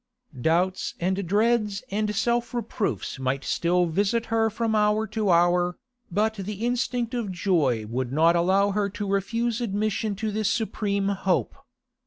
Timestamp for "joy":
7.31-7.85